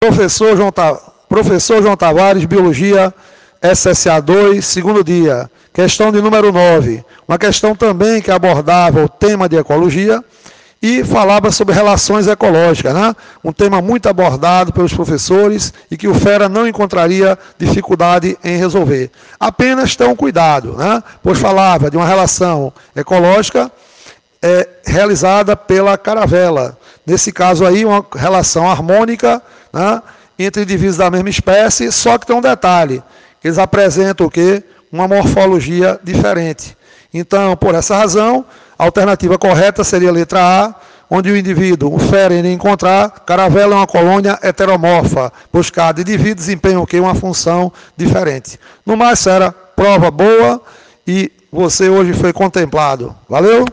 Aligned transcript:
Professor 0.00 0.56
João, 0.56 0.70
Ta... 0.70 0.94
Professor 1.28 1.82
João 1.82 1.96
Tavares, 1.96 2.44
Biologia, 2.44 3.12
SSA 3.60 4.20
2, 4.20 4.64
segundo 4.64 5.02
dia. 5.02 5.50
Questão 5.72 6.12
de 6.12 6.22
número 6.22 6.52
9. 6.52 7.04
Uma 7.26 7.36
questão 7.36 7.74
também 7.74 8.22
que 8.22 8.30
abordava 8.30 9.04
o 9.04 9.08
tema 9.08 9.48
de 9.48 9.56
ecologia 9.56 10.22
e 10.80 11.02
falava 11.02 11.50
sobre 11.50 11.74
relações 11.74 12.28
ecológicas, 12.28 12.94
né? 12.94 13.12
um 13.42 13.52
tema 13.52 13.82
muito 13.82 14.08
abordado 14.08 14.72
pelos 14.72 14.94
professores 14.94 15.74
e 15.90 15.96
que 15.96 16.06
o 16.06 16.14
FERA 16.14 16.48
não 16.48 16.68
encontraria 16.68 17.36
dificuldade 17.58 18.38
em 18.44 18.56
resolver. 18.56 19.10
Apenas 19.40 19.96
um 20.00 20.14
cuidado, 20.14 20.74
né? 20.74 21.02
pois 21.24 21.40
falava 21.40 21.90
de 21.90 21.96
uma 21.96 22.06
relação 22.06 22.72
ecológica 22.94 23.68
é, 24.40 24.68
realizada 24.86 25.56
pela 25.56 25.98
caravela. 25.98 26.78
Nesse 27.04 27.32
caso 27.32 27.66
aí, 27.66 27.84
uma 27.84 28.06
relação 28.14 28.70
harmônica 28.70 29.42
né? 29.72 30.02
entre 30.38 30.62
indivíduos 30.62 30.96
da 30.96 31.10
mesma 31.10 31.28
espécie, 31.28 31.90
só 31.90 32.16
que 32.16 32.26
tem 32.26 32.36
um 32.36 32.40
detalhe, 32.40 33.02
eles 33.42 33.58
apresentam 33.58 34.26
o 34.26 34.30
quê? 34.30 34.62
Uma 34.90 35.08
morfologia 35.08 35.98
diferente. 36.02 36.76
Então, 37.12 37.56
por 37.56 37.74
essa 37.74 37.96
razão, 37.96 38.44
a 38.78 38.84
alternativa 38.84 39.38
correta 39.38 39.82
seria 39.82 40.10
a 40.10 40.12
letra 40.12 40.40
A, 40.40 40.74
onde 41.10 41.30
o 41.30 41.36
indivíduo, 41.36 41.94
o 41.94 41.98
fera, 41.98 42.34
iria 42.34 42.52
encontrar, 42.52 43.10
caravela 43.24 43.74
é 43.74 43.76
uma 43.78 43.86
colônia 43.86 44.38
heteromorfa, 44.42 45.32
pois 45.50 45.70
cada 45.70 46.00
indivíduo 46.00 46.34
desempenha 46.34 46.80
o 46.80 46.86
quê? 46.86 47.00
Uma 47.00 47.14
função 47.14 47.72
diferente. 47.96 48.60
No 48.84 48.96
mais, 48.96 49.26
era 49.26 49.50
prova 49.50 50.10
boa 50.10 50.60
e 51.06 51.32
você 51.50 51.88
hoje 51.88 52.12
foi 52.12 52.32
contemplado. 52.32 53.16
Valeu? 53.28 53.64